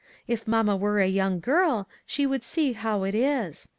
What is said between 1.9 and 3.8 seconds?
she would see how it is.